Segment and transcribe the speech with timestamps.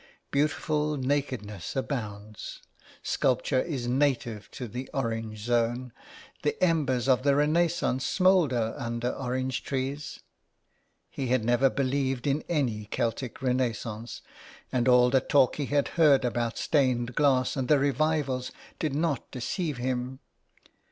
[0.31, 2.63] Beautiful nakedness abounds.
[3.03, 3.75] Sculpture II IN THE CLAY.
[3.75, 5.93] IS native to the orange zone—
[6.41, 10.21] the embers of the renaissance smoulder under orange trees.''
[11.11, 14.23] He had never believed in any Celtic renaissance,
[14.71, 19.29] and all the talk he had heard about stained glass and the revivals did not
[19.29, 20.17] deceive him.